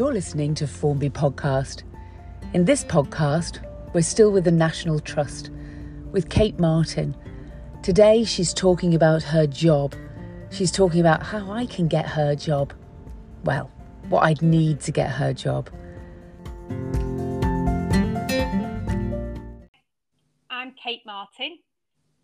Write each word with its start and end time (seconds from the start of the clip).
You're 0.00 0.14
listening 0.14 0.54
to 0.54 0.66
Formby 0.66 1.10
Podcast. 1.10 1.82
In 2.54 2.64
this 2.64 2.82
podcast, 2.84 3.62
we're 3.92 4.00
still 4.00 4.32
with 4.32 4.44
the 4.44 4.50
National 4.50 4.98
Trust, 4.98 5.50
with 6.10 6.30
Kate 6.30 6.58
Martin. 6.58 7.14
Today, 7.82 8.24
she's 8.24 8.54
talking 8.54 8.94
about 8.94 9.22
her 9.22 9.46
job. 9.46 9.94
She's 10.50 10.72
talking 10.72 11.00
about 11.00 11.22
how 11.22 11.52
I 11.52 11.66
can 11.66 11.86
get 11.86 12.06
her 12.06 12.34
job. 12.34 12.72
Well, 13.44 13.70
what 14.08 14.20
I'd 14.20 14.40
need 14.40 14.80
to 14.80 14.90
get 14.90 15.10
her 15.10 15.34
job. 15.34 15.68
I'm 20.48 20.72
Kate 20.82 21.02
Martin. 21.04 21.58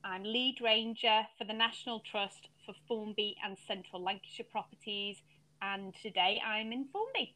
I'm 0.03 0.22
lead 0.22 0.63
ranger 0.63 1.27
for 1.36 1.45
the 1.45 1.53
National 1.53 2.00
Trust 2.11 2.49
for 2.64 2.75
Formby 2.89 3.36
and 3.45 3.58
Central 3.68 4.03
Lancashire 4.03 4.46
properties, 4.50 5.18
and 5.61 5.93
today 6.03 6.40
I'm 6.43 6.72
in 6.72 6.86
Formby. 6.90 7.35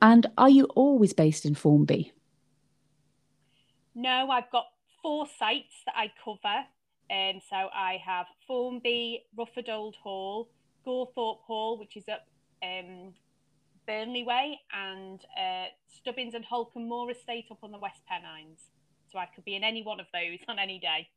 And 0.00 0.26
are 0.36 0.50
you 0.50 0.64
always 0.74 1.12
based 1.12 1.44
in 1.44 1.54
Formby? 1.54 2.12
No, 3.94 4.28
I've 4.30 4.50
got 4.50 4.66
four 5.02 5.26
sites 5.38 5.74
that 5.86 5.94
I 5.96 6.12
cover. 6.22 6.64
Um, 7.10 7.40
so 7.48 7.56
I 7.56 8.00
have 8.04 8.26
Formby, 8.46 9.24
Rufford 9.36 9.68
Old 9.68 9.94
Hall, 9.96 10.48
Gawthorpe 10.84 11.40
Hall, 11.46 11.78
which 11.78 11.96
is 11.96 12.04
up 12.08 12.26
um, 12.62 13.14
Burnley 13.86 14.24
Way, 14.24 14.60
and 14.74 15.20
uh, 15.38 15.66
Stubbins 15.88 16.34
and 16.34 16.44
Holcombe 16.44 16.88
Moor 16.88 17.10
Estate 17.10 17.46
up 17.50 17.58
on 17.62 17.72
the 17.72 17.78
West 17.78 18.00
Pennines. 18.08 18.60
So 19.10 19.18
I 19.18 19.26
could 19.26 19.44
be 19.44 19.54
in 19.54 19.64
any 19.64 19.82
one 19.82 20.00
of 20.00 20.06
those 20.12 20.38
on 20.48 20.58
any 20.58 20.78
day. 20.78 21.08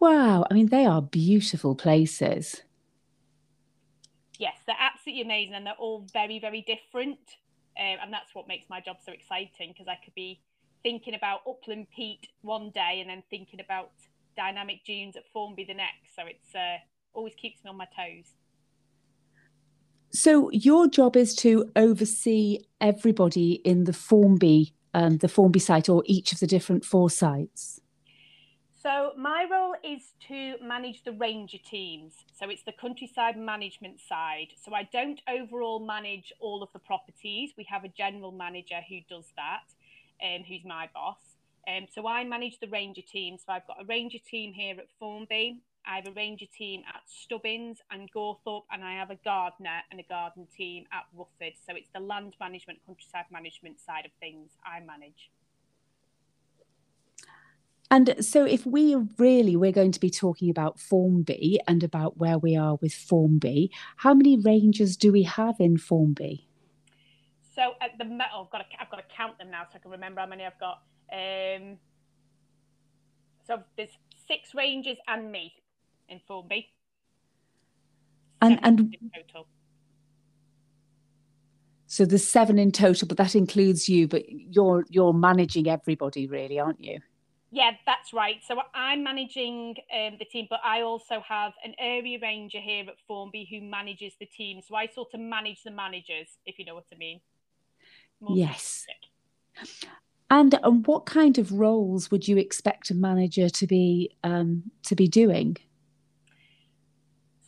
Wow, 0.00 0.44
I 0.50 0.54
mean, 0.54 0.66
they 0.66 0.84
are 0.84 1.00
beautiful 1.00 1.74
places. 1.74 2.62
Yes, 4.38 4.56
they're 4.66 4.76
absolutely 5.04 5.22
amazing 5.22 5.54
and 5.54 5.66
they're 5.66 5.74
all 5.78 6.06
very, 6.12 6.38
very 6.38 6.62
different. 6.62 7.18
Um, 7.78 7.96
and 8.02 8.12
that's 8.12 8.34
what 8.34 8.48
makes 8.48 8.70
my 8.70 8.80
job 8.80 8.96
so 9.04 9.12
exciting 9.12 9.72
because 9.72 9.86
I 9.88 9.98
could 10.02 10.14
be 10.14 10.40
thinking 10.82 11.14
about 11.14 11.40
Upland 11.46 11.88
Peat 11.94 12.28
one 12.42 12.70
day 12.70 13.00
and 13.00 13.10
then 13.10 13.22
thinking 13.28 13.60
about 13.60 13.90
dynamic 14.36 14.84
dunes 14.86 15.16
at 15.16 15.24
Formby 15.32 15.64
the 15.64 15.74
next. 15.74 16.14
So 16.16 16.22
it's 16.26 16.54
uh, 16.54 16.78
always 17.12 17.34
keeps 17.34 17.62
me 17.64 17.70
on 17.70 17.76
my 17.76 17.86
toes. 17.86 18.32
So 20.12 20.50
your 20.52 20.88
job 20.88 21.16
is 21.16 21.34
to 21.36 21.70
oversee 21.74 22.60
everybody 22.80 23.54
in 23.64 23.84
the 23.84 23.92
Formby, 23.92 24.72
um, 24.94 25.18
the 25.18 25.28
Formby 25.28 25.58
site, 25.58 25.88
or 25.88 26.02
each 26.06 26.32
of 26.32 26.38
the 26.38 26.46
different 26.46 26.84
four 26.84 27.10
sites. 27.10 27.80
So 28.84 29.12
my 29.16 29.46
role 29.50 29.74
is 29.82 30.12
to 30.28 30.56
manage 30.62 31.04
the 31.04 31.12
ranger 31.12 31.56
teams. 31.56 32.12
So 32.38 32.50
it's 32.50 32.64
the 32.64 32.72
countryside 32.78 33.34
management 33.34 33.98
side. 33.98 34.48
So 34.62 34.74
I 34.74 34.86
don't 34.92 35.22
overall 35.26 35.80
manage 35.80 36.34
all 36.38 36.62
of 36.62 36.68
the 36.74 36.78
properties. 36.80 37.52
We 37.56 37.64
have 37.70 37.84
a 37.84 37.88
general 37.88 38.30
manager 38.30 38.80
who 38.86 38.98
does 39.08 39.32
that, 39.36 39.62
um, 40.22 40.44
who's 40.46 40.66
my 40.66 40.90
boss. 40.92 41.16
Um, 41.66 41.86
so 41.94 42.06
I 42.06 42.24
manage 42.24 42.60
the 42.60 42.66
ranger 42.66 43.00
team. 43.00 43.38
So 43.38 43.54
I've 43.54 43.66
got 43.66 43.80
a 43.80 43.86
ranger 43.86 44.18
team 44.18 44.52
here 44.52 44.76
at 44.78 44.88
Formby. 44.98 45.62
I 45.86 45.96
have 45.96 46.06
a 46.06 46.12
ranger 46.12 46.46
team 46.54 46.82
at 46.86 47.00
Stubbins 47.06 47.78
and 47.90 48.12
Gawthorpe, 48.12 48.64
and 48.70 48.84
I 48.84 48.96
have 48.96 49.08
a 49.08 49.18
gardener 49.24 49.80
and 49.90 49.98
a 49.98 50.02
garden 50.02 50.46
team 50.54 50.84
at 50.92 51.04
Rufford. 51.16 51.54
So 51.66 51.74
it's 51.74 51.88
the 51.94 52.00
land 52.00 52.34
management, 52.38 52.80
countryside 52.86 53.26
management 53.32 53.80
side 53.80 54.04
of 54.04 54.12
things 54.20 54.50
I 54.62 54.80
manage. 54.80 55.30
And 57.90 58.14
so, 58.24 58.44
if 58.44 58.64
we 58.66 58.96
really 59.18 59.56
we're 59.56 59.72
going 59.72 59.92
to 59.92 60.00
be 60.00 60.10
talking 60.10 60.50
about 60.50 60.80
Formby 60.80 61.60
and 61.68 61.84
about 61.84 62.16
where 62.16 62.38
we 62.38 62.56
are 62.56 62.76
with 62.76 62.94
Formby, 62.94 63.70
how 63.96 64.14
many 64.14 64.38
rangers 64.38 64.96
do 64.96 65.12
we 65.12 65.22
have 65.24 65.56
in 65.60 65.76
Formby? 65.76 66.48
So 67.54 67.74
at 67.80 67.96
the 67.98 68.04
oh, 68.34 68.44
I've 68.44 68.50
got 68.50 68.58
to, 68.58 68.64
I've 68.80 68.90
got 68.90 68.96
to 68.96 69.14
count 69.16 69.38
them 69.38 69.50
now 69.50 69.62
so 69.64 69.76
I 69.76 69.78
can 69.78 69.90
remember 69.90 70.20
how 70.20 70.26
many 70.26 70.44
I've 70.44 70.58
got. 70.58 70.82
Um, 71.12 71.76
so 73.46 73.62
there's 73.76 73.90
six 74.26 74.54
rangers 74.54 74.96
and 75.06 75.30
me 75.30 75.52
in 76.08 76.20
Formby. 76.26 76.70
And 78.40 78.58
and 78.62 78.96
total. 79.14 79.46
So 81.86 82.04
there's 82.04 82.26
seven 82.26 82.58
in 82.58 82.72
total, 82.72 83.06
but 83.06 83.18
that 83.18 83.36
includes 83.36 83.88
you. 83.88 84.08
But 84.08 84.24
you're 84.28 84.84
you're 84.88 85.12
managing 85.12 85.68
everybody, 85.68 86.26
really, 86.26 86.58
aren't 86.58 86.82
you? 86.82 86.98
Yeah, 87.54 87.70
that's 87.86 88.12
right. 88.12 88.40
So 88.44 88.56
I'm 88.74 89.04
managing 89.04 89.76
um, 89.96 90.16
the 90.18 90.24
team, 90.24 90.48
but 90.50 90.58
I 90.64 90.82
also 90.82 91.22
have 91.28 91.52
an 91.62 91.72
area 91.78 92.18
ranger 92.20 92.58
here 92.58 92.84
at 92.88 92.96
Formby 93.06 93.46
who 93.48 93.60
manages 93.60 94.12
the 94.18 94.26
team. 94.26 94.60
So 94.60 94.74
I 94.74 94.88
sort 94.88 95.14
of 95.14 95.20
manage 95.20 95.62
the 95.62 95.70
managers, 95.70 96.26
if 96.46 96.58
you 96.58 96.64
know 96.64 96.74
what 96.74 96.86
I 96.92 96.96
mean. 96.96 97.20
More 98.20 98.36
yes. 98.36 98.86
And, 100.30 100.58
and 100.64 100.84
what 100.84 101.06
kind 101.06 101.38
of 101.38 101.52
roles 101.52 102.10
would 102.10 102.26
you 102.26 102.38
expect 102.38 102.90
a 102.90 102.94
manager 102.94 103.48
to 103.48 103.66
be 103.68 104.10
um, 104.24 104.64
to 104.86 104.96
be 104.96 105.06
doing? 105.06 105.56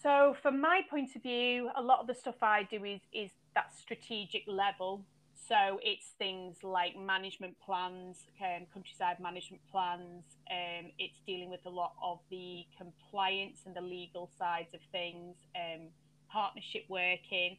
So, 0.00 0.36
from 0.40 0.60
my 0.60 0.82
point 0.88 1.16
of 1.16 1.22
view, 1.22 1.68
a 1.74 1.82
lot 1.82 1.98
of 1.98 2.06
the 2.06 2.14
stuff 2.14 2.36
I 2.42 2.62
do 2.62 2.84
is 2.84 3.00
is 3.12 3.32
that 3.56 3.72
strategic 3.76 4.44
level. 4.46 5.04
So 5.48 5.78
it's 5.84 6.08
things 6.18 6.56
like 6.64 6.98
management 6.98 7.54
plans, 7.64 8.16
um, 8.40 8.66
countryside 8.74 9.20
management 9.20 9.62
plans. 9.70 10.24
Um, 10.50 10.90
it's 10.98 11.20
dealing 11.24 11.50
with 11.50 11.64
a 11.66 11.70
lot 11.70 11.92
of 12.02 12.18
the 12.30 12.64
compliance 12.76 13.60
and 13.64 13.74
the 13.74 13.80
legal 13.80 14.28
sides 14.38 14.74
of 14.74 14.80
things, 14.90 15.36
um, 15.54 15.88
partnership 16.28 16.82
working, 16.88 17.58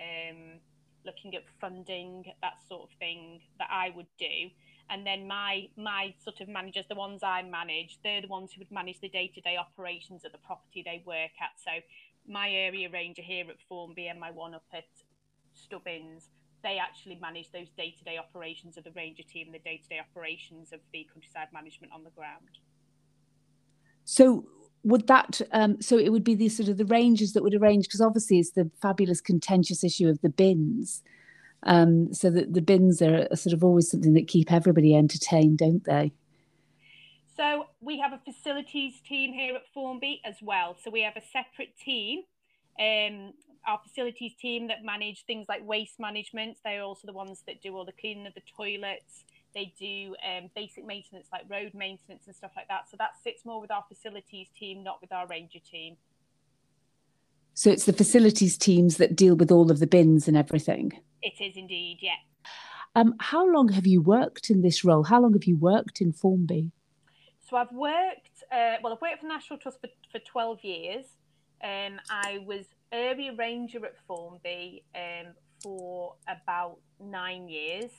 um, 0.00 0.60
looking 1.04 1.34
at 1.34 1.42
funding, 1.60 2.24
that 2.40 2.54
sort 2.70 2.84
of 2.84 2.98
thing 2.98 3.40
that 3.58 3.68
I 3.70 3.92
would 3.94 4.08
do. 4.18 4.48
And 4.88 5.06
then 5.06 5.26
my 5.26 5.68
my 5.76 6.14
sort 6.24 6.40
of 6.40 6.48
managers, 6.48 6.86
the 6.88 6.94
ones 6.94 7.22
I 7.22 7.42
manage, 7.42 7.98
they're 8.02 8.22
the 8.22 8.28
ones 8.28 8.52
who 8.52 8.60
would 8.60 8.70
manage 8.70 9.00
the 9.00 9.10
day 9.10 9.30
to 9.34 9.40
day 9.42 9.58
operations 9.58 10.24
of 10.24 10.32
the 10.32 10.38
property 10.38 10.82
they 10.82 11.02
work 11.04 11.32
at. 11.42 11.50
So 11.62 11.82
my 12.26 12.48
area 12.48 12.88
ranger 12.90 13.22
here 13.22 13.44
at 13.50 13.56
Formby 13.68 14.06
and 14.06 14.18
my 14.18 14.30
one 14.30 14.54
up 14.54 14.64
at 14.72 14.86
Stubbins 15.52 16.30
they 16.66 16.78
actually 16.78 17.16
manage 17.22 17.52
those 17.52 17.68
day-to-day 17.76 18.18
operations 18.18 18.76
of 18.76 18.82
the 18.82 18.90
ranger 18.90 19.22
team, 19.22 19.52
the 19.52 19.60
day-to-day 19.60 20.00
operations 20.00 20.72
of 20.72 20.80
the 20.92 21.06
countryside 21.12 21.46
management 21.52 21.92
on 21.92 22.02
the 22.02 22.10
ground. 22.10 22.58
So 24.04 24.46
would 24.82 25.06
that 25.06 25.40
um, 25.52 25.80
so 25.80 25.96
it 25.96 26.10
would 26.10 26.24
be 26.24 26.34
the 26.34 26.48
sort 26.48 26.68
of 26.68 26.76
the 26.76 26.84
rangers 26.84 27.32
that 27.32 27.44
would 27.44 27.54
arrange 27.54 27.86
because 27.86 28.00
obviously 28.00 28.40
it's 28.40 28.50
the 28.50 28.68
fabulous 28.82 29.20
contentious 29.20 29.84
issue 29.84 30.08
of 30.08 30.20
the 30.22 30.28
bins. 30.28 31.02
Um, 31.62 32.12
so 32.12 32.30
that 32.30 32.52
the 32.52 32.60
bins 32.60 33.00
are, 33.00 33.26
are 33.30 33.36
sort 33.36 33.54
of 33.54 33.64
always 33.64 33.90
something 33.90 34.12
that 34.14 34.28
keep 34.28 34.52
everybody 34.52 34.94
entertained 34.94 35.58
don't 35.58 35.84
they? 35.84 36.12
So 37.36 37.66
we 37.80 37.98
have 38.00 38.12
a 38.12 38.20
facilities 38.24 39.00
team 39.08 39.32
here 39.32 39.54
at 39.54 39.62
Formby 39.72 40.20
as 40.24 40.36
well. 40.42 40.76
So 40.82 40.90
we 40.90 41.02
have 41.02 41.16
a 41.16 41.22
separate 41.32 41.76
team 41.78 42.22
um, 42.78 43.32
our 43.66 43.80
facilities 43.86 44.34
team 44.34 44.68
that 44.68 44.84
manage 44.84 45.24
things 45.24 45.46
like 45.48 45.66
waste 45.66 45.98
management. 45.98 46.58
They're 46.64 46.82
also 46.82 47.06
the 47.06 47.12
ones 47.12 47.42
that 47.46 47.60
do 47.60 47.76
all 47.76 47.84
the 47.84 47.92
cleaning 47.92 48.26
of 48.26 48.34
the 48.34 48.42
toilets. 48.56 49.24
They 49.54 49.72
do 49.78 50.14
um, 50.24 50.50
basic 50.54 50.84
maintenance 50.84 51.28
like 51.32 51.42
road 51.48 51.72
maintenance 51.74 52.26
and 52.26 52.36
stuff 52.36 52.52
like 52.56 52.68
that. 52.68 52.90
So 52.90 52.96
that 52.98 53.12
sits 53.22 53.44
more 53.44 53.60
with 53.60 53.70
our 53.70 53.84
facilities 53.88 54.48
team, 54.58 54.84
not 54.84 55.00
with 55.00 55.12
our 55.12 55.26
ranger 55.26 55.58
team. 55.58 55.96
So 57.54 57.70
it's 57.70 57.86
the 57.86 57.92
facilities 57.92 58.58
teams 58.58 58.98
that 58.98 59.16
deal 59.16 59.34
with 59.34 59.50
all 59.50 59.70
of 59.70 59.78
the 59.78 59.86
bins 59.86 60.28
and 60.28 60.36
everything. 60.36 60.92
It 61.22 61.40
is 61.40 61.56
indeed, 61.56 61.98
yeah. 62.02 62.16
Um, 62.94 63.14
how 63.18 63.50
long 63.50 63.68
have 63.72 63.86
you 63.86 64.02
worked 64.02 64.50
in 64.50 64.62
this 64.62 64.84
role? 64.84 65.04
How 65.04 65.20
long 65.20 65.32
have 65.32 65.44
you 65.44 65.56
worked 65.56 66.00
in 66.00 66.12
Formby? 66.12 66.70
So 67.48 67.56
I've 67.56 67.72
worked, 67.72 68.44
uh, 68.52 68.76
well, 68.82 68.92
I've 68.92 69.00
worked 69.00 69.20
for 69.20 69.26
National 69.26 69.58
Trust 69.58 69.80
for, 69.80 69.88
for 70.12 70.18
12 70.18 70.64
years. 70.64 71.04
Um, 71.64 71.98
I 72.10 72.44
was 72.46 72.66
area 72.92 73.32
ranger 73.36 73.84
at 73.84 73.94
Formby 74.06 74.84
um, 74.94 75.34
for 75.62 76.14
about 76.28 76.78
nine 77.00 77.48
years. 77.48 77.90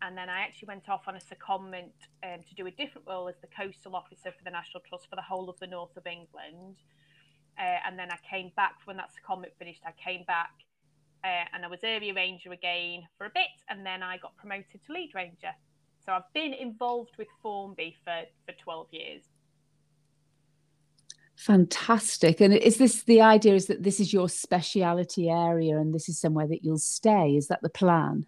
And 0.00 0.16
then 0.16 0.28
I 0.28 0.40
actually 0.40 0.66
went 0.68 0.88
off 0.88 1.02
on 1.08 1.16
a 1.16 1.20
secondment 1.20 1.90
um, 2.22 2.40
to 2.48 2.54
do 2.54 2.66
a 2.66 2.70
different 2.70 3.06
role 3.08 3.28
as 3.28 3.34
the 3.40 3.48
coastal 3.48 3.96
officer 3.96 4.30
for 4.30 4.44
the 4.44 4.50
National 4.50 4.82
Trust 4.88 5.10
for 5.10 5.16
the 5.16 5.22
whole 5.22 5.50
of 5.50 5.58
the 5.58 5.66
north 5.66 5.96
of 5.96 6.06
England. 6.06 6.76
Uh, 7.58 7.78
and 7.84 7.98
then 7.98 8.08
I 8.10 8.18
came 8.28 8.52
back 8.54 8.76
when 8.84 8.96
that 8.98 9.10
secondment 9.10 9.56
finished. 9.58 9.82
I 9.84 9.92
came 10.00 10.22
back 10.24 10.52
uh, 11.24 11.44
and 11.52 11.64
I 11.64 11.68
was 11.68 11.80
area 11.82 12.14
ranger 12.14 12.52
again 12.52 13.08
for 13.16 13.26
a 13.26 13.30
bit, 13.30 13.50
and 13.68 13.84
then 13.84 14.02
I 14.02 14.18
got 14.18 14.36
promoted 14.36 14.80
to 14.86 14.92
lead 14.92 15.10
ranger. 15.14 15.52
So 16.04 16.12
I've 16.12 16.32
been 16.32 16.54
involved 16.54 17.16
with 17.18 17.26
Formby 17.42 17.96
for, 18.04 18.22
for 18.46 18.52
12 18.62 18.86
years. 18.92 19.22
Fantastic. 21.38 22.40
And 22.40 22.52
is 22.52 22.78
this 22.78 23.04
the 23.04 23.20
idea 23.20 23.54
is 23.54 23.66
that 23.66 23.84
this 23.84 24.00
is 24.00 24.12
your 24.12 24.28
speciality 24.28 25.30
area 25.30 25.78
and 25.78 25.94
this 25.94 26.08
is 26.08 26.18
somewhere 26.18 26.48
that 26.48 26.64
you'll 26.64 26.78
stay? 26.78 27.36
Is 27.36 27.46
that 27.46 27.62
the 27.62 27.68
plan? 27.68 28.26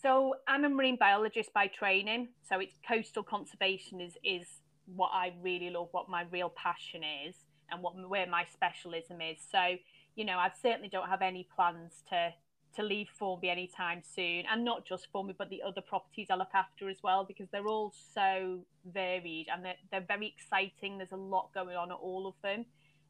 So 0.00 0.36
I'm 0.46 0.64
a 0.64 0.68
marine 0.68 0.96
biologist 0.96 1.52
by 1.52 1.66
training. 1.66 2.28
So 2.48 2.60
it's 2.60 2.78
coastal 2.86 3.24
conservation 3.24 4.00
is 4.00 4.16
is 4.22 4.46
what 4.94 5.10
I 5.12 5.32
really 5.42 5.70
love, 5.70 5.88
what 5.90 6.08
my 6.08 6.24
real 6.30 6.50
passion 6.50 7.02
is 7.26 7.34
and 7.68 7.82
what 7.82 7.94
where 8.08 8.28
my 8.28 8.44
specialism 8.44 9.20
is. 9.20 9.38
So 9.50 9.74
you 10.14 10.24
know, 10.24 10.38
I 10.38 10.52
certainly 10.62 10.88
don't 10.88 11.08
have 11.08 11.20
any 11.20 11.48
plans 11.56 12.04
to 12.10 12.32
to 12.76 12.82
leave 12.82 13.08
Formby 13.18 13.50
anytime 13.50 14.02
soon, 14.02 14.44
and 14.50 14.64
not 14.64 14.84
just 14.84 15.08
Formby, 15.12 15.34
but 15.36 15.50
the 15.50 15.62
other 15.62 15.80
properties 15.80 16.28
I 16.30 16.36
look 16.36 16.54
after 16.54 16.88
as 16.88 16.98
well, 17.02 17.24
because 17.24 17.48
they're 17.50 17.66
all 17.66 17.92
so 18.14 18.60
varied 18.92 19.46
and 19.52 19.64
they're, 19.64 19.76
they're 19.90 20.00
very 20.06 20.34
exciting. 20.36 20.98
There's 20.98 21.12
a 21.12 21.16
lot 21.16 21.52
going 21.54 21.76
on 21.76 21.90
at 21.90 21.98
all 21.98 22.26
of 22.26 22.34
them, 22.42 22.60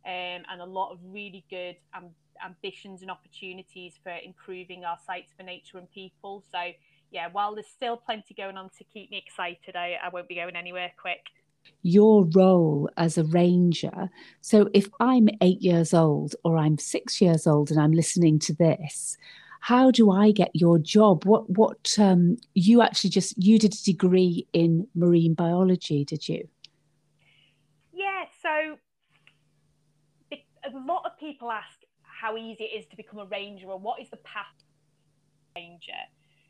um, 0.06 0.44
and 0.50 0.60
a 0.60 0.66
lot 0.66 0.92
of 0.92 0.98
really 1.02 1.44
good 1.50 1.76
ambitions 2.44 3.02
and 3.02 3.10
opportunities 3.10 3.94
for 4.02 4.12
improving 4.24 4.84
our 4.84 4.98
sites 5.06 5.32
for 5.36 5.42
nature 5.42 5.78
and 5.78 5.90
people. 5.90 6.44
So, 6.52 6.58
yeah, 7.10 7.28
while 7.32 7.54
there's 7.54 7.66
still 7.66 7.96
plenty 7.96 8.34
going 8.34 8.56
on 8.56 8.70
to 8.78 8.84
keep 8.84 9.10
me 9.10 9.22
excited, 9.26 9.76
I, 9.76 9.98
I 10.02 10.08
won't 10.10 10.28
be 10.28 10.36
going 10.36 10.56
anywhere 10.56 10.92
quick 11.00 11.22
your 11.82 12.24
role 12.34 12.88
as 12.96 13.18
a 13.18 13.24
ranger. 13.24 14.08
So 14.40 14.68
if 14.72 14.88
I'm 15.00 15.28
eight 15.40 15.60
years 15.62 15.94
old 15.94 16.34
or 16.44 16.56
I'm 16.56 16.78
six 16.78 17.20
years 17.20 17.46
old 17.46 17.70
and 17.70 17.80
I'm 17.80 17.92
listening 17.92 18.38
to 18.40 18.54
this, 18.54 19.16
how 19.60 19.90
do 19.90 20.10
I 20.10 20.30
get 20.30 20.50
your 20.54 20.78
job? 20.78 21.24
What 21.24 21.48
what 21.50 21.96
um, 21.98 22.38
you 22.54 22.82
actually 22.82 23.10
just 23.10 23.34
you 23.42 23.58
did 23.58 23.74
a 23.74 23.84
degree 23.84 24.46
in 24.52 24.86
marine 24.94 25.34
biology, 25.34 26.04
did 26.04 26.28
you? 26.28 26.48
Yeah. 27.92 28.24
So 28.42 28.78
a 30.64 30.78
lot 30.78 31.02
of 31.04 31.18
people 31.18 31.50
ask 31.50 31.78
how 32.02 32.36
easy 32.36 32.64
it 32.64 32.78
is 32.78 32.86
to 32.86 32.96
become 32.96 33.18
a 33.20 33.26
ranger 33.26 33.66
or 33.66 33.78
what 33.78 34.00
is 34.00 34.08
the 34.10 34.16
path 34.18 34.46
to 34.58 34.64
ranger. 35.60 35.92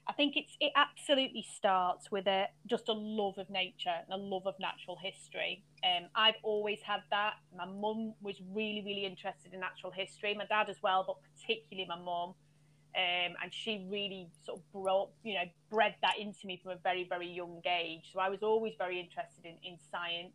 I 0.06 0.12
think 0.14 0.36
it's 0.36 0.56
it 0.58 0.72
absolutely 0.74 1.44
starts 1.54 2.10
with 2.10 2.26
a 2.26 2.46
just 2.66 2.88
a 2.88 2.94
love 2.94 3.36
of 3.36 3.50
nature 3.50 3.92
and 4.10 4.12
a 4.12 4.16
love 4.16 4.46
of 4.46 4.54
natural 4.58 4.96
history. 5.02 5.62
Um, 5.84 6.08
I've 6.14 6.40
always 6.42 6.78
had 6.82 7.00
that. 7.10 7.34
My 7.54 7.66
mum 7.66 8.14
was 8.22 8.36
really 8.50 8.82
really 8.84 9.04
interested 9.04 9.52
in 9.52 9.60
natural 9.60 9.92
history. 9.92 10.34
My 10.34 10.46
dad 10.46 10.70
as 10.70 10.76
well, 10.82 11.04
but 11.06 11.16
particularly 11.34 11.86
my 11.86 11.98
mum. 11.98 12.34
Um, 12.96 13.34
and 13.42 13.52
she 13.52 13.86
really 13.88 14.28
sort 14.44 14.58
of 14.58 14.72
brought, 14.72 15.10
you 15.22 15.34
know, 15.34 15.44
bred 15.70 15.94
that 16.02 16.18
into 16.18 16.46
me 16.46 16.58
from 16.62 16.72
a 16.72 16.76
very, 16.76 17.04
very 17.04 17.28
young 17.28 17.60
age. 17.66 18.10
So 18.12 18.18
I 18.18 18.28
was 18.28 18.42
always 18.42 18.74
very 18.78 18.98
interested 18.98 19.44
in, 19.44 19.56
in 19.62 19.78
science. 19.90 20.32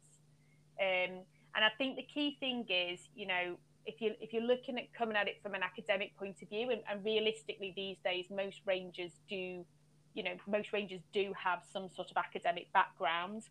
Um, 0.79 1.23
and 1.55 1.65
I 1.65 1.69
think 1.77 1.97
the 1.97 2.03
key 2.03 2.37
thing 2.39 2.65
is, 2.69 2.99
you 3.15 3.27
know, 3.27 3.57
if 3.85 3.99
you 3.99 4.13
if 4.21 4.31
you're 4.31 4.43
looking 4.43 4.77
at 4.77 4.93
coming 4.93 5.17
at 5.17 5.27
it 5.27 5.41
from 5.43 5.55
an 5.55 5.63
academic 5.63 6.15
point 6.17 6.41
of 6.41 6.49
view, 6.49 6.69
and, 6.69 6.81
and 6.89 7.03
realistically 7.03 7.73
these 7.75 7.97
days, 8.03 8.25
most 8.29 8.61
rangers 8.65 9.11
do, 9.27 9.65
you 10.13 10.23
know, 10.23 10.35
most 10.47 10.71
rangers 10.71 11.01
do 11.11 11.33
have 11.43 11.59
some 11.71 11.89
sort 11.89 12.11
of 12.11 12.17
academic 12.17 12.71
background. 12.71 13.43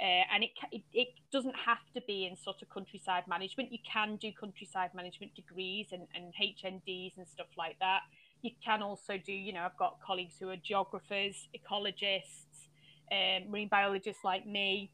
Uh, 0.00 0.24
and 0.32 0.44
it, 0.44 0.50
it, 0.72 0.82
it 0.94 1.08
doesn't 1.30 1.56
have 1.66 1.76
to 1.92 2.00
be 2.06 2.24
in 2.24 2.34
sort 2.34 2.62
of 2.62 2.70
countryside 2.70 3.24
management. 3.28 3.70
You 3.70 3.80
can 3.84 4.16
do 4.16 4.30
countryside 4.32 4.94
management 4.94 5.34
degrees 5.34 5.88
and, 5.92 6.06
and 6.14 6.32
HNDs 6.40 7.18
and 7.18 7.28
stuff 7.28 7.48
like 7.58 7.78
that 7.80 8.00
you 8.42 8.50
can 8.64 8.82
also 8.82 9.18
do, 9.18 9.32
you 9.32 9.52
know, 9.52 9.62
I've 9.62 9.76
got 9.76 9.98
colleagues 10.04 10.34
who 10.38 10.48
are 10.50 10.56
geographers, 10.56 11.48
ecologists, 11.54 12.68
um, 13.12 13.50
marine 13.50 13.68
biologists 13.68 14.24
like 14.24 14.46
me. 14.46 14.90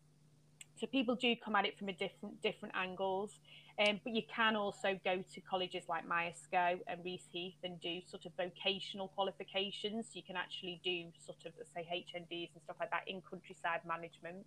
So 0.80 0.86
people 0.86 1.14
do 1.14 1.34
come 1.42 1.56
at 1.56 1.64
it 1.64 1.78
from 1.78 1.88
a 1.88 1.92
different 1.92 2.42
different 2.42 2.74
angles. 2.74 3.30
Um, 3.78 4.00
but 4.04 4.14
you 4.14 4.22
can 4.34 4.56
also 4.56 4.98
go 5.04 5.22
to 5.34 5.40
colleges 5.42 5.84
like 5.86 6.08
Myerscough 6.08 6.80
and 6.86 7.04
Reaseheath 7.04 7.56
and 7.62 7.78
do 7.80 8.00
sort 8.08 8.24
of 8.24 8.32
vocational 8.36 9.08
qualifications. 9.08 10.06
You 10.14 10.22
can 10.22 10.36
actually 10.36 10.80
do 10.82 11.04
sort 11.26 11.44
of, 11.44 11.52
say, 11.74 11.86
HNDs 11.92 12.50
and 12.54 12.62
stuff 12.64 12.76
like 12.80 12.90
that 12.90 13.02
in 13.06 13.20
countryside 13.30 13.80
management. 13.86 14.46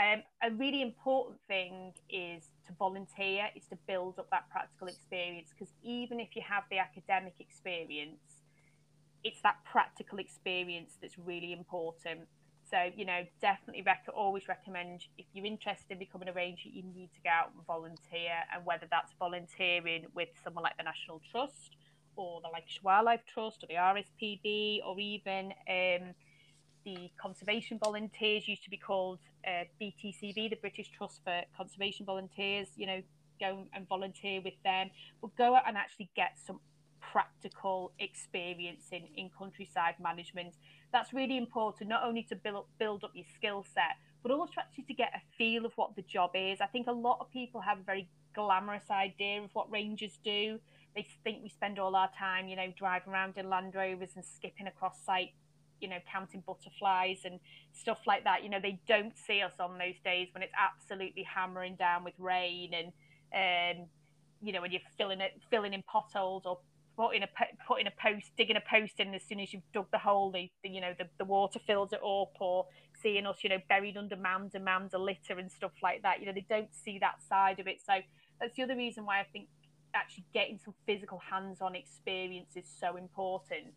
Um, 0.00 0.22
a 0.42 0.50
really 0.52 0.80
important 0.80 1.40
thing 1.46 1.92
is 2.08 2.44
to 2.66 2.72
volunteer, 2.78 3.48
is 3.54 3.64
to 3.66 3.76
build 3.86 4.18
up 4.18 4.30
that 4.30 4.48
practical 4.50 4.88
experience 4.88 5.50
because 5.50 5.74
even 5.82 6.20
if 6.20 6.34
you 6.34 6.42
have 6.48 6.62
the 6.70 6.78
academic 6.78 7.34
experience, 7.38 8.40
it's 9.24 9.42
that 9.42 9.56
practical 9.70 10.18
experience 10.18 10.96
that's 11.02 11.18
really 11.18 11.52
important. 11.52 12.20
So, 12.70 12.88
you 12.96 13.04
know, 13.04 13.24
definitely 13.42 13.82
rec- 13.82 14.06
always 14.14 14.48
recommend 14.48 15.04
if 15.18 15.26
you're 15.34 15.44
interested 15.44 15.90
in 15.90 15.98
becoming 15.98 16.28
a 16.28 16.32
ranger, 16.32 16.70
you 16.70 16.82
need 16.82 17.10
to 17.14 17.20
go 17.22 17.30
out 17.30 17.50
and 17.54 17.66
volunteer. 17.66 18.32
And 18.54 18.64
whether 18.64 18.86
that's 18.90 19.12
volunteering 19.18 20.06
with 20.14 20.28
someone 20.42 20.64
like 20.64 20.78
the 20.78 20.84
National 20.84 21.20
Trust 21.30 21.76
or 22.16 22.40
the 22.40 22.48
Lancashire 22.48 22.80
Wildlife 22.84 23.26
Trust 23.26 23.64
or 23.64 23.66
the 23.66 23.74
RSPB 23.74 24.80
or 24.86 24.98
even 24.98 25.52
um, 25.68 26.14
the 26.84 27.10
conservation 27.20 27.78
volunteers 27.82 28.48
used 28.48 28.64
to 28.64 28.70
be 28.70 28.78
called 28.78 29.18
uh, 29.46 29.64
BTCV, 29.80 30.50
the 30.50 30.58
British 30.60 30.90
Trust 30.90 31.20
for 31.24 31.42
Conservation 31.56 32.06
Volunteers. 32.06 32.68
You 32.76 32.86
know, 32.86 33.02
go 33.40 33.66
and 33.74 33.88
volunteer 33.88 34.40
with 34.42 34.54
them, 34.64 34.90
but 35.20 35.34
go 35.36 35.56
out 35.56 35.62
and 35.66 35.76
actually 35.76 36.10
get 36.14 36.38
some 36.46 36.60
practical 37.00 37.92
experience 37.98 38.84
in, 38.92 39.02
in 39.16 39.30
countryside 39.36 39.94
management. 40.00 40.54
That's 40.92 41.12
really 41.12 41.36
important, 41.36 41.88
not 41.88 42.04
only 42.04 42.22
to 42.24 42.36
build, 42.36 42.66
build 42.78 43.04
up 43.04 43.12
your 43.14 43.24
skill 43.34 43.64
set, 43.74 43.96
but 44.22 44.30
also 44.30 44.52
actually 44.58 44.84
to 44.84 44.94
get 44.94 45.12
a 45.14 45.20
feel 45.36 45.64
of 45.64 45.72
what 45.76 45.96
the 45.96 46.02
job 46.02 46.30
is. 46.34 46.60
I 46.60 46.66
think 46.66 46.86
a 46.86 46.92
lot 46.92 47.18
of 47.20 47.30
people 47.30 47.60
have 47.60 47.78
a 47.78 47.82
very 47.82 48.08
glamorous 48.34 48.90
idea 48.90 49.42
of 49.42 49.50
what 49.54 49.70
rangers 49.70 50.18
do. 50.22 50.58
They 50.94 51.06
think 51.24 51.42
we 51.42 51.48
spend 51.48 51.78
all 51.78 51.96
our 51.96 52.10
time, 52.18 52.48
you 52.48 52.56
know, 52.56 52.72
driving 52.76 53.12
around 53.12 53.38
in 53.38 53.48
Land 53.48 53.74
Rovers 53.74 54.10
and 54.16 54.24
skipping 54.24 54.66
across 54.66 55.02
site 55.04 55.32
you 55.80 55.88
know, 55.88 55.98
counting 56.10 56.42
butterflies 56.46 57.20
and 57.24 57.40
stuff 57.72 58.00
like 58.06 58.24
that. 58.24 58.42
You 58.42 58.50
know, 58.50 58.60
they 58.60 58.80
don't 58.88 59.16
see 59.16 59.42
us 59.42 59.54
on 59.58 59.78
those 59.78 59.98
days 60.04 60.28
when 60.32 60.42
it's 60.42 60.52
absolutely 60.58 61.22
hammering 61.22 61.76
down 61.76 62.04
with 62.04 62.14
rain 62.18 62.72
and, 62.74 62.92
um, 63.34 63.86
you 64.42 64.52
know, 64.52 64.60
when 64.60 64.72
you're 64.72 64.80
filling 64.96 65.20
it, 65.20 65.40
filling 65.50 65.74
in 65.74 65.82
potholes 65.82 66.44
or 66.46 66.58
putting 66.96 67.22
a 67.22 67.28
putting 67.66 67.86
a 67.86 67.92
post, 68.00 68.30
digging 68.36 68.56
a 68.56 68.62
post 68.68 68.94
in 68.98 69.14
as 69.14 69.22
soon 69.22 69.40
as 69.40 69.52
you've 69.52 69.62
dug 69.72 69.86
the 69.92 69.98
hole, 69.98 70.30
the, 70.30 70.50
you 70.64 70.80
know 70.80 70.94
the, 70.98 71.06
the 71.18 71.24
water 71.24 71.58
fills 71.66 71.92
it 71.92 72.00
up, 72.00 72.32
or 72.40 72.66
seeing 73.02 73.26
us, 73.26 73.38
you 73.42 73.50
know, 73.50 73.58
buried 73.68 73.96
under 73.96 74.16
mounds 74.16 74.54
and 74.54 74.64
mounds 74.64 74.94
of 74.94 75.00
litter 75.00 75.38
and 75.38 75.50
stuff 75.50 75.72
like 75.82 76.02
that. 76.02 76.20
You 76.20 76.26
know, 76.26 76.32
they 76.32 76.46
don't 76.48 76.74
see 76.74 76.98
that 76.98 77.16
side 77.28 77.60
of 77.60 77.66
it. 77.66 77.80
So 77.84 77.94
that's 78.40 78.56
the 78.56 78.62
other 78.62 78.76
reason 78.76 79.06
why 79.06 79.20
I 79.20 79.24
think 79.32 79.48
actually 79.94 80.24
getting 80.32 80.58
some 80.62 80.74
physical 80.86 81.18
hands-on 81.18 81.74
experience 81.74 82.56
is 82.56 82.64
so 82.78 82.96
important 82.96 83.74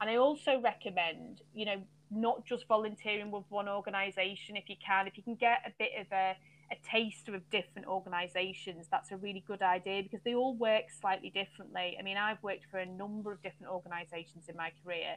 and 0.00 0.10
I 0.10 0.16
also 0.16 0.60
recommend, 0.60 1.42
you 1.54 1.64
know, 1.64 1.82
not 2.10 2.44
just 2.44 2.66
volunteering 2.68 3.30
with 3.30 3.44
one 3.48 3.68
organisation 3.68 4.56
if 4.56 4.68
you 4.68 4.76
can. 4.84 5.06
If 5.06 5.16
you 5.16 5.22
can 5.22 5.34
get 5.34 5.58
a 5.66 5.72
bit 5.78 5.90
of 5.98 6.06
a, 6.12 6.36
a 6.70 6.76
taster 6.88 7.34
of 7.34 7.48
different 7.50 7.88
organisations, 7.88 8.86
that's 8.90 9.10
a 9.10 9.16
really 9.16 9.42
good 9.46 9.62
idea 9.62 10.02
because 10.02 10.20
they 10.24 10.34
all 10.34 10.54
work 10.54 10.84
slightly 11.00 11.30
differently. 11.30 11.96
I 11.98 12.02
mean, 12.02 12.16
I've 12.16 12.42
worked 12.42 12.66
for 12.70 12.78
a 12.78 12.86
number 12.86 13.32
of 13.32 13.42
different 13.42 13.72
organisations 13.72 14.44
in 14.48 14.56
my 14.56 14.70
career 14.84 15.16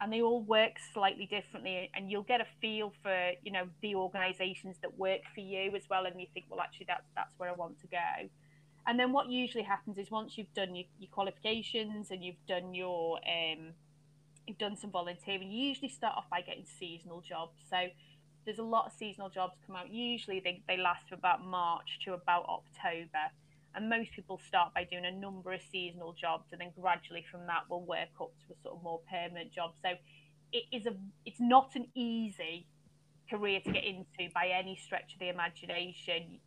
and 0.00 0.12
they 0.12 0.22
all 0.22 0.42
work 0.42 0.72
slightly 0.92 1.26
differently 1.26 1.90
and 1.94 2.10
you'll 2.10 2.22
get 2.22 2.40
a 2.40 2.46
feel 2.60 2.92
for 3.02 3.30
you 3.42 3.52
know 3.52 3.66
the 3.80 3.94
organizations 3.94 4.76
that 4.82 4.98
work 4.98 5.20
for 5.34 5.40
you 5.40 5.74
as 5.76 5.82
well 5.88 6.04
and 6.06 6.20
you 6.20 6.26
think 6.34 6.46
well 6.50 6.60
actually 6.60 6.86
that's 6.88 7.06
that's 7.14 7.32
where 7.38 7.48
i 7.48 7.52
want 7.52 7.80
to 7.80 7.86
go 7.86 8.28
and 8.86 8.98
then 8.98 9.12
what 9.12 9.30
usually 9.30 9.64
happens 9.64 9.96
is 9.96 10.10
once 10.10 10.36
you've 10.36 10.52
done 10.54 10.74
your, 10.74 10.84
your 10.98 11.10
qualifications 11.10 12.10
and 12.10 12.22
you've 12.22 12.46
done 12.46 12.74
your 12.74 13.18
um, 13.18 13.72
you've 14.46 14.58
done 14.58 14.76
some 14.76 14.90
volunteering, 14.90 15.50
you 15.50 15.68
usually 15.68 15.88
start 15.88 16.16
off 16.16 16.28
by 16.30 16.40
getting 16.40 16.64
seasonal 16.78 17.20
jobs. 17.20 17.58
So 17.70 17.88
there's 18.44 18.58
a 18.58 18.64
lot 18.64 18.86
of 18.86 18.92
seasonal 18.92 19.30
jobs 19.30 19.54
come 19.66 19.76
out. 19.76 19.90
Usually 19.90 20.40
they, 20.40 20.62
they 20.68 20.76
last 20.76 21.08
from 21.08 21.18
about 21.18 21.44
March 21.44 21.98
to 22.04 22.12
about 22.12 22.46
October. 22.48 23.32
And 23.74 23.88
most 23.88 24.12
people 24.12 24.40
start 24.46 24.72
by 24.74 24.84
doing 24.84 25.04
a 25.04 25.10
number 25.10 25.52
of 25.52 25.60
seasonal 25.72 26.12
jobs 26.12 26.44
and 26.52 26.60
then 26.60 26.70
gradually 26.80 27.24
from 27.30 27.46
that 27.46 27.68
will 27.68 27.84
work 27.84 28.10
up 28.20 28.30
to 28.46 28.54
a 28.54 28.62
sort 28.62 28.76
of 28.76 28.82
more 28.82 29.00
permanent 29.10 29.52
job. 29.52 29.72
So 29.82 29.90
it 30.52 30.64
is 30.70 30.86
a 30.86 30.94
it's 31.26 31.40
not 31.40 31.74
an 31.74 31.88
easy 31.94 32.66
career 33.28 33.60
to 33.60 33.72
get 33.72 33.84
into 33.84 34.32
by 34.32 34.48
any 34.48 34.76
stretch 34.76 35.14
of 35.14 35.18
the 35.18 35.28
imagination. 35.28 36.38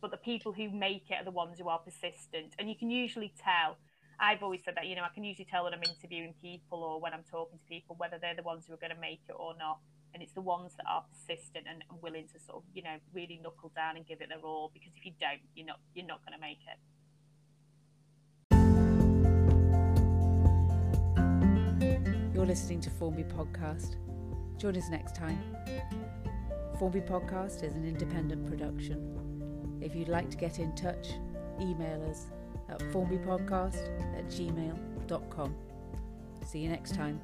But 0.00 0.12
the 0.12 0.18
people 0.18 0.52
who 0.52 0.70
make 0.70 1.10
it 1.10 1.14
are 1.14 1.24
the 1.24 1.32
ones 1.32 1.58
who 1.58 1.68
are 1.68 1.80
persistent. 1.80 2.54
And 2.58 2.68
you 2.68 2.76
can 2.76 2.90
usually 2.90 3.32
tell 3.42 3.76
I've 4.20 4.42
always 4.42 4.64
said 4.64 4.74
that, 4.74 4.86
you 4.86 4.96
know, 4.96 5.04
I 5.04 5.10
can 5.14 5.22
usually 5.22 5.46
tell 5.48 5.62
when 5.64 5.74
I'm 5.74 5.82
interviewing 5.82 6.34
people 6.42 6.82
or 6.82 7.00
when 7.00 7.14
I'm 7.14 7.22
talking 7.30 7.56
to 7.58 7.64
people 7.66 7.94
whether 7.98 8.18
they're 8.20 8.34
the 8.34 8.42
ones 8.42 8.66
who 8.66 8.74
are 8.74 8.78
going 8.78 8.92
to 8.94 9.00
make 9.00 9.20
it 9.28 9.36
or 9.38 9.54
not. 9.56 9.78
And 10.12 10.22
it's 10.22 10.32
the 10.32 10.40
ones 10.40 10.72
that 10.76 10.86
are 10.90 11.04
persistent 11.12 11.66
and, 11.68 11.84
willing 12.02 12.26
to 12.32 12.40
sort 12.40 12.58
of, 12.58 12.62
you 12.74 12.82
know, 12.82 12.96
really 13.14 13.38
knuckle 13.42 13.70
down 13.76 13.96
and 13.96 14.04
give 14.06 14.20
it 14.20 14.28
their 14.28 14.40
all. 14.40 14.70
Because 14.72 14.90
if 14.96 15.04
you 15.06 15.12
don't, 15.20 15.40
you're 15.54 15.66
not 15.66 15.78
you're 15.94 16.06
not 16.06 16.20
going 16.24 16.32
to 16.32 16.40
make 16.40 16.58
it. 16.66 16.78
You're 22.34 22.46
listening 22.46 22.80
to 22.80 22.90
Formby 22.90 23.24
Podcast. 23.24 23.96
Join 24.56 24.76
us 24.76 24.88
next 24.90 25.14
time. 25.14 25.38
Formby 26.78 27.00
Podcast 27.00 27.62
is 27.62 27.74
an 27.74 27.84
independent 27.84 28.46
production. 28.46 29.78
If 29.80 29.94
you'd 29.94 30.08
like 30.08 30.30
to 30.30 30.36
get 30.36 30.58
in 30.58 30.74
touch, 30.74 31.10
email 31.60 32.02
us 32.10 32.26
at 32.68 32.78
formbypodcast 32.92 33.88
at 34.18 34.26
gmail.com. 34.28 35.54
See 36.44 36.60
you 36.60 36.68
next 36.68 36.94
time. 36.94 37.20